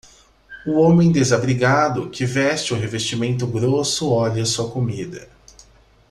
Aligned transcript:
O 0.65 0.79
homem 0.79 1.11
desabrigado 1.11 2.09
que 2.09 2.25
veste 2.25 2.73
o 2.73 2.75
revestimento 2.75 3.45
grosso 3.45 4.09
olha 4.09 4.43
sua 4.47 4.67
comida. 4.67 5.29